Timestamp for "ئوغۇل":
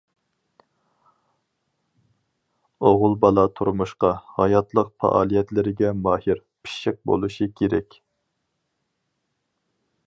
2.85-3.13